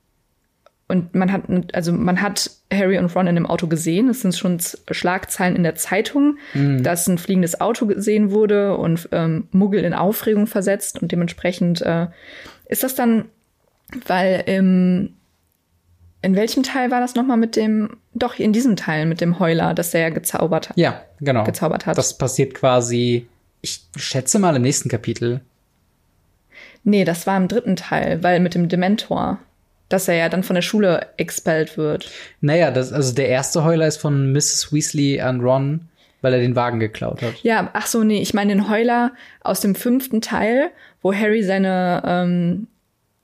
[0.89, 4.09] und man hat also man hat Harry und Ron in dem Auto gesehen.
[4.09, 4.57] Es sind schon
[4.91, 10.47] Schlagzeilen in der Zeitung, dass ein fliegendes Auto gesehen wurde und ähm, Muggel in Aufregung
[10.47, 12.07] versetzt und dementsprechend äh,
[12.69, 13.25] ist das dann,
[14.05, 15.17] weil im
[16.21, 19.73] in welchem Teil war das nochmal mit dem, doch in diesem Teil mit dem Heuler,
[19.73, 20.77] dass der ja gezaubert hat.
[20.77, 21.43] Ja, genau.
[21.43, 21.97] gezaubert hat.
[21.97, 23.27] Das passiert quasi,
[23.61, 25.41] ich schätze mal im nächsten Kapitel.
[26.83, 29.39] Nee, das war im dritten Teil, weil mit dem Dementor,
[29.89, 32.09] dass er ja dann von der Schule expelled wird.
[32.41, 34.73] Naja, das, also der erste Heuler ist von Mrs.
[34.73, 35.87] Weasley an Ron,
[36.27, 37.35] weil er den Wagen geklaut hat.
[37.41, 42.03] Ja, ach so, nee, ich meine den Heuler aus dem fünften Teil, wo Harry seine
[42.05, 42.67] ähm,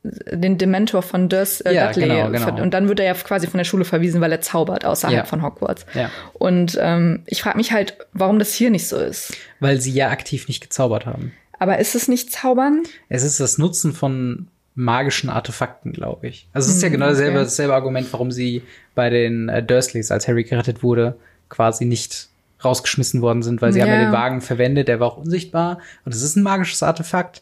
[0.04, 2.62] den Dementor von Durs äh, Ja, Dudley genau, genau.
[2.62, 5.26] und dann wird er ja quasi von der Schule verwiesen, weil er zaubert außerhalb Ja.
[5.26, 5.86] von Hogwarts.
[5.94, 6.10] Ja.
[6.34, 9.36] Und ähm, ich frage mich halt, warum das hier nicht so ist.
[9.60, 11.34] Weil sie ja aktiv nicht gezaubert haben.
[11.60, 12.84] Aber ist es nicht Zaubern?
[13.10, 16.48] Es ist das Nutzen von magischen Artefakten, glaube ich.
[16.54, 17.44] Also es ist ja genau dasselbe, okay.
[17.46, 18.64] dasselbe Argument, warum sie
[18.96, 21.16] bei den äh, Dursleys, als Harry gerettet wurde,
[21.50, 22.28] quasi nicht
[22.66, 24.06] rausgeschmissen worden sind, weil sie haben ja Ja.
[24.06, 27.42] den Wagen verwendet, der war auch unsichtbar und es ist ein magisches Artefakt,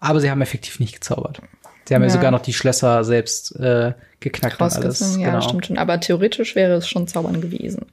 [0.00, 1.40] aber sie haben effektiv nicht gezaubert.
[1.86, 2.14] Sie haben ja, Ja.
[2.14, 5.16] sogar noch die Schlösser selbst äh, geknackt und alles.
[5.18, 5.40] Ja, genau.
[5.40, 5.78] stimmt schon.
[5.78, 7.86] Aber theoretisch wäre es schon Zaubern gewesen.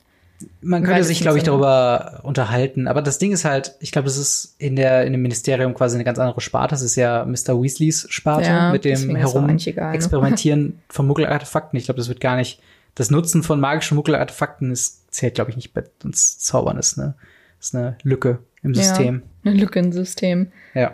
[0.61, 2.87] Man könnte sich, ich glaube ich, darüber unterhalten.
[2.87, 5.95] Aber das Ding ist halt, ich glaube, das ist in der in dem Ministerium quasi
[5.95, 6.75] eine ganz andere Sparte.
[6.75, 7.59] Das ist ja Mr.
[7.59, 9.87] Weasleys Sparte Ja, mit dem eigentlich egal, ne?
[9.91, 11.79] Herumexperimentieren von Muggelartefakten.
[11.79, 12.59] Ich glaube, das wird gar nicht
[12.93, 17.15] das Nutzen von magischen Muggelartefakten ist, zählt, glaube ich, nicht bei uns Zaubern, ist eine,
[17.60, 19.23] ist eine Lücke im System.
[19.43, 20.51] Ja, eine Lücke im System.
[20.75, 20.93] Ja.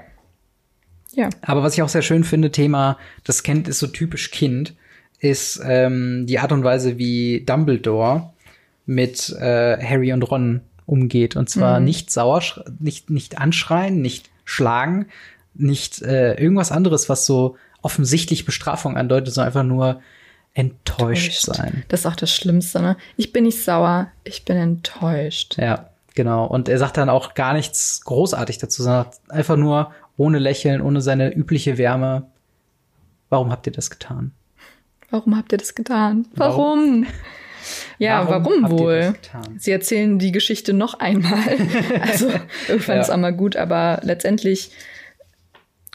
[1.11, 1.29] Ja.
[1.41, 4.75] Aber was ich auch sehr schön finde, Thema, das kennt ist so typisch Kind,
[5.19, 8.31] ist ähm, die Art und Weise, wie Dumbledore
[8.85, 11.35] mit äh, Harry und Ron umgeht.
[11.35, 11.85] Und zwar Mhm.
[11.85, 12.41] nicht sauer,
[12.79, 15.07] nicht, nicht anschreien, nicht schlagen,
[15.53, 20.01] nicht äh, irgendwas anderes, was so offensichtlich Bestrafung andeutet, sondern einfach nur
[20.53, 21.83] enttäuscht, sein.
[21.87, 22.97] Das ist auch das Schlimmste, ne?
[23.17, 25.57] Ich bin nicht sauer, ich bin enttäuscht.
[25.57, 26.45] Ja, genau.
[26.45, 31.01] Und er sagt dann auch gar nichts großartig dazu, sondern einfach nur ohne Lächeln, ohne
[31.01, 32.27] seine übliche Wärme.
[33.29, 34.31] Warum habt ihr das getan?
[35.09, 36.27] Warum habt ihr das getan?
[36.35, 37.03] Warum?
[37.03, 37.07] Warum?
[37.97, 39.15] Ja, warum, ihr wohl?
[39.57, 41.57] Sie erzählen die Geschichte noch einmal.
[42.01, 42.29] also
[42.67, 43.01] irgendwann Ja.
[43.01, 44.71] ist auch mal gut, aber letztendlich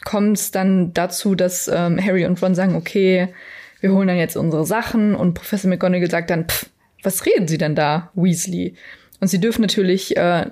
[0.03, 3.33] kommt es dann dazu, dass ähm, Harry und Ron sagen, okay,
[3.81, 6.69] wir holen dann jetzt unsere Sachen und Professor McGonagall sagt dann, pff,
[7.03, 8.75] was reden Sie denn da, Weasley?
[9.19, 10.47] Und sie dürfen natürlich äh,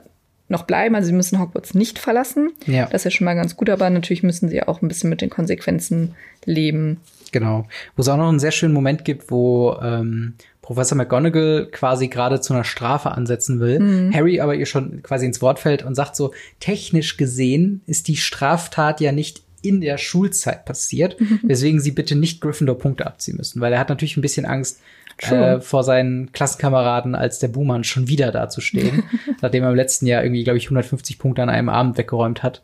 [0.50, 2.52] noch bleiben, also sie müssen Hogwarts nicht verlassen.
[2.66, 2.86] Ja.
[2.86, 5.22] Das ist ja schon mal ganz gut, aber natürlich müssen sie auch ein bisschen mit
[5.22, 7.02] den Konsequenzen leben.
[7.32, 7.68] Genau.
[7.96, 12.40] Wo es auch noch einen sehr schönen Moment gibt, wo ähm, Professor McGonagall quasi gerade
[12.40, 13.80] zu einer Strafe ansetzen will.
[13.80, 14.14] Mhm.
[14.14, 18.18] Harry aber ihr schon quasi ins Wort fällt und sagt so, technisch gesehen ist die
[18.18, 21.40] Straftat ja nicht in der Schulzeit passiert, Mhm.
[21.44, 24.80] weswegen sie bitte nicht Gryffindor Punkte abziehen müssen, weil er hat natürlich ein bisschen Angst
[25.20, 29.04] äh, vor seinen Klassenkameraden als der Buhmann schon wieder dazustehen,
[29.42, 32.62] nachdem er im letzten Jahr irgendwie, glaube ich, 150 Punkte an einem Abend weggeräumt hat.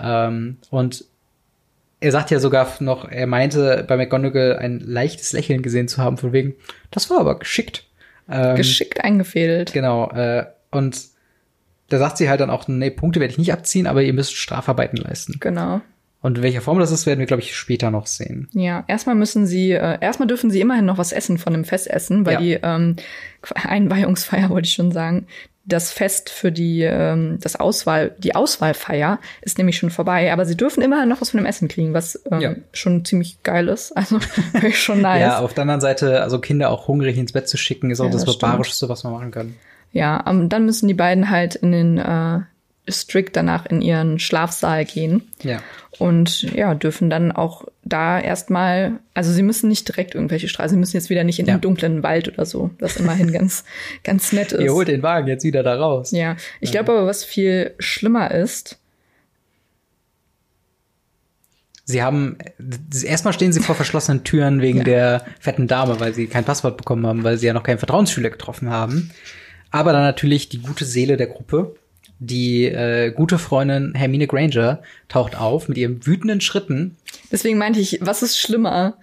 [0.00, 1.04] Ähm, und
[2.00, 6.16] er sagt ja sogar noch, er meinte bei McGonagall ein leichtes Lächeln gesehen zu haben,
[6.18, 6.54] von wegen,
[6.90, 7.84] das war aber geschickt.
[8.28, 9.72] Ähm, Geschickt eingefädelt.
[9.72, 10.10] Genau.
[10.10, 11.00] Äh, und
[11.88, 14.34] da sagt sie halt dann auch, nee, Punkte werde ich nicht abziehen, aber ihr müsst
[14.34, 15.36] Strafarbeiten leisten.
[15.38, 15.82] Genau.
[16.22, 18.48] Und in welcher Form das ist, werden wir, glaube ich, später noch sehen.
[18.52, 21.90] Ja, erstmal müssen sie, äh, erstmal dürfen sie immerhin noch was essen von dem Fest
[21.90, 22.40] essen, weil Ja.
[22.40, 22.96] die ähm,
[23.54, 25.26] Einweihungsfeier wollte ich schon sagen.
[25.64, 30.56] Das Fest für die ähm, das Auswahl, die Auswahlfeier ist nämlich schon vorbei, aber sie
[30.56, 32.54] dürfen immerhin noch was von dem Essen kriegen, was ähm, Ja.
[32.72, 33.92] schon ziemlich geil ist.
[33.96, 34.18] Also
[34.72, 35.20] schon nice.
[35.20, 38.06] Ja, auf der anderen Seite, also Kinder auch hungrig ins Bett zu schicken, ist auch
[38.06, 38.38] Ja, das das.
[38.38, 39.54] Barbarischste, was man machen kann.
[39.92, 42.40] Ja, ähm, dann müssen die beiden halt in den äh,
[42.90, 45.22] strikt danach in ihren Schlafsaal gehen.
[45.42, 45.60] Ja.
[45.98, 50.80] Und ja, dürfen dann auch da erstmal, also sie müssen nicht direkt irgendwelche Straßen, sie
[50.80, 51.54] müssen jetzt wieder nicht in Ja.
[51.56, 53.64] den dunklen Wald oder so, was immerhin ganz,
[54.02, 54.60] ganz nett ist.
[54.62, 56.10] Ihr holt den Wagen jetzt wieder da raus.
[56.10, 58.78] Ja, ich glaube aber, was viel schlimmer ist,
[61.84, 62.38] Sie haben,
[63.04, 64.84] erstmal stehen sie vor verschlossenen Türen wegen Ja.
[64.84, 68.30] der fetten Dame, weil sie kein Passwort bekommen haben, weil sie ja noch keinen Vertrauensschüler
[68.30, 69.10] getroffen haben.
[69.72, 71.74] Aber dann natürlich die gute Seele der Gruppe,
[72.18, 76.96] die äh, gute Freundin Hermine Granger taucht auf mit ihren wütenden Schritten.
[77.30, 78.96] deswegen meinte ich, was ist schlimmer?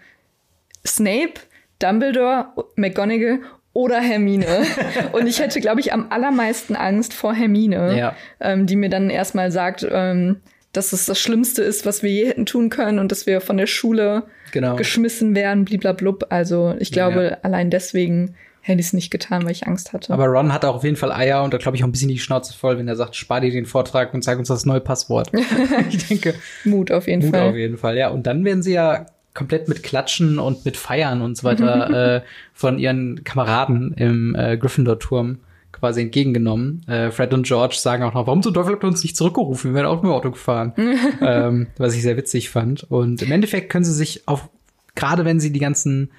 [0.85, 1.33] Snape,
[1.79, 3.39] Dumbledore, McGonagall
[3.73, 4.45] oder Hermine?
[5.11, 8.15] Und ich hätte, glaube ich, am allermeisten Angst vor Hermine, Ja.
[8.39, 10.37] ähm, die mir dann erstmal sagt, ähm,
[10.71, 13.57] dass es das Schlimmste ist, was wir je hätten tun können und dass wir von
[13.57, 14.75] der Schule Genau.
[14.75, 16.27] geschmissen werden, bliblablub.
[16.29, 17.37] Also ich glaube, Ja.
[17.43, 18.35] allein deswegen
[18.69, 20.13] hätte ich es nicht getan, weil ich Angst hatte.
[20.13, 22.09] Aber Ron hat auch auf jeden Fall Eier und da glaube ich auch ein bisschen
[22.09, 24.81] die Schnauze voll, wenn er sagt, spar dir den Vortrag und zeig uns das neue
[24.81, 25.31] Passwort.
[25.89, 27.49] ich denke, Mut auf jeden Mut Fall.
[27.49, 28.09] auf jeden Fall, ja.
[28.09, 32.21] Und dann werden sie ja komplett mit Klatschen und mit Feiern und so weiter äh,
[32.53, 35.39] von ihren Kameraden im äh, Gryffindor-Turm
[35.71, 36.81] quasi entgegengenommen.
[36.87, 39.71] Äh, Fred und George sagen auch noch, warum zum Teufel habt ihr uns nicht zurückgerufen?
[39.71, 40.73] Wir wären auch mit dem Auto gefahren.
[41.21, 42.83] ähm, was ich sehr witzig fand.
[42.83, 44.49] Und im Endeffekt können sie sich auf,
[44.95, 46.11] gerade wenn sie die ganzen,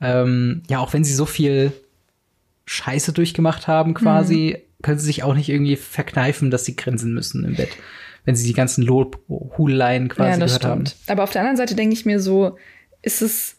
[0.00, 1.72] ähm, ja, auch wenn sie so viel
[2.66, 7.44] Scheiße durchgemacht haben quasi, können sie sich auch nicht irgendwie verkneifen, dass sie grinsen müssen
[7.44, 7.76] im Bett.
[8.24, 10.86] Wenn sie die ganzen Lobhudeleien quasi ja, das gehört haben.
[10.86, 11.10] stimmt.
[11.10, 12.56] Aber auf der anderen Seite denke ich mir so,
[13.02, 13.56] ist es,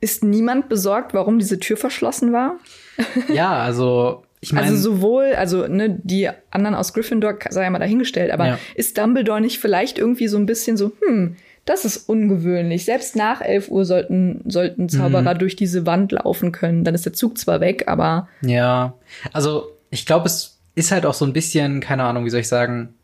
[0.00, 2.56] ist niemand besorgt, warum diese Tür verschlossen war?
[3.28, 7.78] Ja, also ich meine, Also sowohl, also ne, die anderen aus Gryffindor sei ja mal
[7.78, 8.58] dahingestellt, aber Ja.
[8.74, 12.84] ist Dumbledore nicht vielleicht irgendwie so ein bisschen so, hm, das ist ungewöhnlich.
[12.84, 16.84] Selbst nach 11 Uhr sollten, sollten Zauberer durch diese Wand laufen können.
[16.84, 18.94] Dann ist der Zug zwar weg, aber ja,
[19.32, 22.48] also ich glaube, es ist halt auch so ein bisschen, keine Ahnung, wie soll ich
[22.48, 22.94] sagen,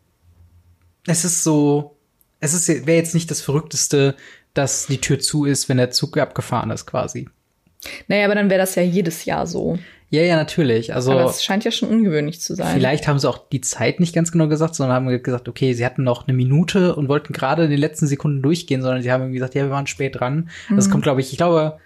[1.07, 1.97] es ist so,
[2.41, 4.15] es ist wäre jetzt nicht das Verrückteste,
[4.53, 7.29] dass die Tür zu ist, wenn der Zug abgefahren ist quasi.
[8.09, 9.79] naja, aber dann wäre das ja jedes Jahr so.
[10.11, 10.93] Ja, ja, natürlich.
[10.93, 12.75] Also aber es scheint ja schon ungewöhnlich zu sein.
[12.75, 15.87] Vielleicht haben sie auch die Zeit nicht ganz genau gesagt, sondern haben gesagt, okay, sie
[15.87, 19.23] hatten noch eine Minute und wollten gerade in den letzten Sekunden durchgehen, sondern sie haben
[19.23, 20.51] irgendwie gesagt, ja, wir waren spät dran.
[20.75, 21.79] Das kommt, glaube ich, ich glaube,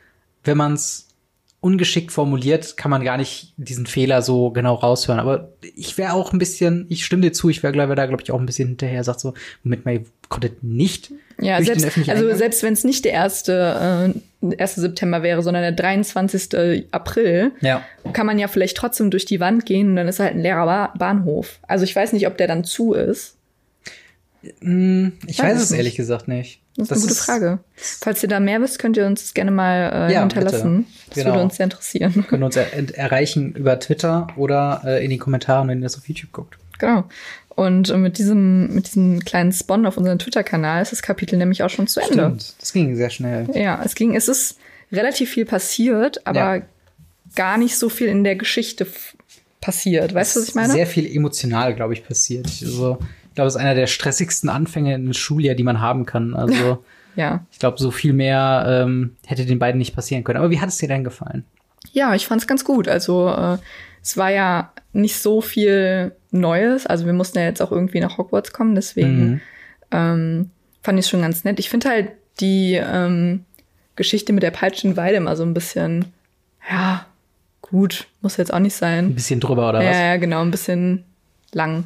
[0.42, 1.08] wenn man es
[1.60, 5.18] ungeschickt formuliert, kann man gar nicht diesen Fehler so genau raushören.
[5.20, 8.22] Aber ich wäre auch ein bisschen, ich stimme dir zu, ich wäre, glaube da, glaube
[8.22, 12.11] ich, auch ein bisschen hinterher, sagt so, Moment mal, ihr konntet nicht Ja, selbst, also
[12.25, 12.37] Eingang.
[12.37, 14.75] selbst wenn es nicht der erste, äh, 1.
[14.77, 16.87] September wäre, sondern der 23.
[16.90, 17.83] April, Ja.
[18.12, 20.66] kann man ja vielleicht trotzdem durch die Wand gehen und dann ist halt ein leerer
[20.66, 21.59] ba Bahnhof.
[21.66, 23.37] Also ich weiß nicht, ob der dann zu ist.
[24.61, 26.61] Hm, ich Weiß weiß es ehrlich gesagt nicht.
[26.77, 27.59] Das ist eine gute Frage.
[27.77, 30.87] Falls ihr da mehr wisst, könnt ihr uns das gerne mal äh, Ja, hinterlassen.
[31.09, 31.31] Das Genau.
[31.31, 32.27] würde uns sehr interessieren.
[32.29, 32.66] Können uns er
[32.99, 36.59] erreichen über Twitter oder äh, in die Kommentare, wenn ihr das auf YouTube guckt.
[36.79, 37.05] Genau.
[37.57, 41.71] Und mit diesem, mit diesem kleinen Spawn auf unserem Twitter-Kanal ist das Kapitel nämlich auch
[41.71, 42.14] schon zu Ende.
[42.14, 42.55] Stimmt.
[42.61, 43.49] Das ging sehr schnell.
[43.55, 44.59] Ja, es ging, es ist
[44.90, 46.62] relativ viel passiert, aber Ja.
[47.37, 48.87] gar nicht so viel in der Geschichte
[49.61, 50.14] passiert.
[50.14, 50.73] Weißt du, was ich meine?
[50.73, 52.47] Sehr viel emotional, glaube ich, passiert.
[52.47, 56.07] Also, ich glaube, es ist einer der stressigsten Anfänge in einem Schuljahr, die man haben
[56.07, 56.35] kann.
[56.35, 56.85] Also,
[57.17, 57.45] ja.
[57.53, 60.38] ich glaube, so viel mehr ähm, hätte den beiden nicht passieren können.
[60.38, 61.45] Aber wie hat es dir denn gefallen?
[61.93, 62.88] Ja, ich fand's ganz gut.
[62.88, 63.59] Also äh,
[64.03, 66.87] es war ja nicht so viel Neues.
[66.87, 69.40] Also wir mussten ja jetzt auch irgendwie nach Hogwarts kommen, deswegen Mhm.
[69.90, 70.51] ähm,
[70.83, 71.59] fand ich schon ganz nett.
[71.59, 72.09] Ich finde halt
[72.40, 73.44] die ähm,
[73.97, 76.07] Geschichte mit der Peitschenweide immer so ein bisschen,
[76.68, 77.07] ja,
[77.62, 79.14] gut, muss jetzt auch nicht Ein sein.
[79.14, 79.97] bisschen drüber oder Ja, was?
[79.97, 81.05] ja, genau, ein bisschen
[81.53, 81.85] lang.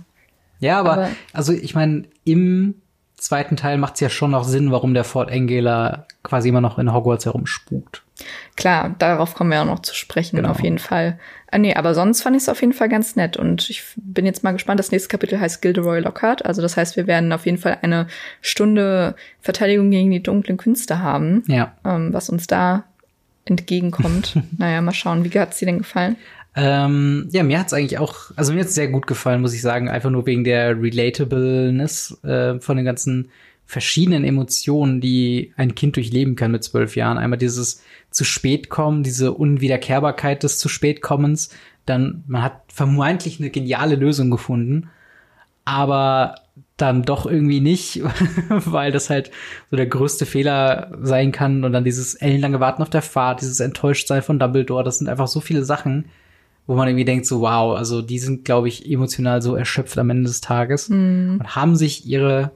[0.60, 2.74] Ja, aber, Aber- also ich meine, im
[3.18, 6.78] zweiten Teil macht es ja schon noch Sinn, warum der Fort Angela quasi immer noch
[6.78, 8.02] in Hogwarts herumspukt.
[8.56, 10.50] Klar, darauf kommen wir auch noch zu sprechen, Genau.
[10.50, 11.18] auf jeden Fall.
[11.50, 14.26] Ah, nee, aber sonst fand ich es auf jeden Fall ganz nett und ich bin
[14.26, 14.80] jetzt mal gespannt.
[14.80, 16.44] Das nächste Kapitel heißt Gilderoy Lockhart.
[16.44, 18.08] Also das heißt, wir werden auf jeden Fall eine
[18.40, 21.72] Stunde Verteidigung gegen die dunklen Künste haben, Ja.
[21.84, 22.84] ähm, was uns da
[23.44, 24.36] entgegenkommt.
[24.58, 26.16] naja, mal schauen, wie hat's dir denn gefallen?
[26.60, 29.88] Ähm, ja, mir hat's eigentlich auch, also mir hat's sehr gut gefallen, muss ich sagen,
[29.88, 33.30] einfach nur wegen der Relatableness äh, von den ganzen
[33.64, 37.16] verschiedenen Emotionen, die ein Kind durchleben kann mit zwölf Jahren.
[37.16, 41.50] Einmal dieses zu spät kommen, diese Unwiederkehrbarkeit des zu spät kommens.
[41.86, 44.90] Dann, man hat vermeintlich eine geniale Lösung gefunden,
[45.64, 46.40] aber
[46.76, 48.02] dann doch irgendwie nicht,
[48.48, 49.30] weil das halt
[49.70, 53.60] so der größte Fehler sein kann und dann dieses ellenlange Warten auf der Fahrt, dieses
[53.60, 56.06] Enttäuschtsein von Dumbledore, das sind einfach so viele Sachen,
[56.68, 60.10] wo man irgendwie denkt so, wow, also die sind, glaube ich, emotional so erschöpft am
[60.10, 62.52] Ende des Tages und haben sich ihre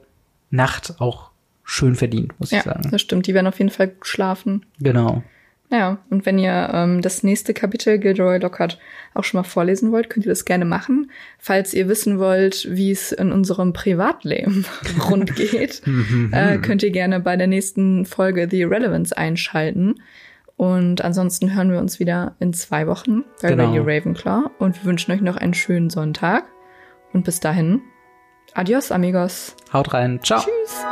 [0.51, 1.31] Nacht auch
[1.63, 2.87] schön verdient, muss Ja, ich sagen.
[2.91, 3.27] das stimmt.
[3.27, 4.65] Die werden auf jeden Fall gut schlafen.
[4.79, 5.23] Genau.
[5.71, 8.77] Ja, und wenn ihr ähm, das nächste Kapitel Gilderoy Lockhart
[9.15, 11.09] auch schon mal vorlesen wollt, könnt ihr das gerne machen.
[11.39, 14.65] Falls ihr wissen wollt, wie es in unserem Privatleben
[15.09, 15.81] rund geht,
[16.31, 19.95] äh, könnt ihr gerne bei der nächsten Folge The Irrelevance einschalten.
[20.55, 23.65] Und ansonsten hören wir uns wieder in zwei Wochen bei Genau.
[23.67, 24.49] Radio Ravenclaw.
[24.59, 26.45] Und wir wünschen euch noch einen schönen Sonntag.
[27.11, 27.81] Und bis dahin,
[28.53, 29.55] adios, amigos.
[29.71, 30.19] Haut rein.
[30.23, 30.39] Ciao.
[30.41, 30.83] Tschüss.